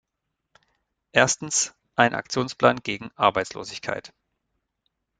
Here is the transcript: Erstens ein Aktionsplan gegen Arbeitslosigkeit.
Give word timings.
Erstens 1.11 1.75
ein 1.95 2.15
Aktionsplan 2.15 2.77
gegen 2.77 3.11
Arbeitslosigkeit. 3.17 4.11